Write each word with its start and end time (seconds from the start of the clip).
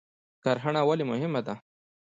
کرهڼه 0.43 0.81
ولې 0.87 1.05
مهمه 1.11 1.41
ده؟ 1.47 1.55